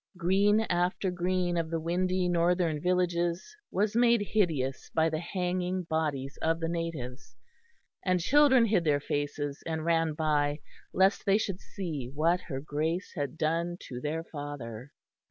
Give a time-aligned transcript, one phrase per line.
[0.17, 6.39] Green after green of the windy northern villages was made hideous by the hanging bodies
[6.41, 7.35] of the natives,
[8.03, 10.59] and children hid their faces and ran by
[10.91, 14.91] lest they should see what her Grace had done to their father.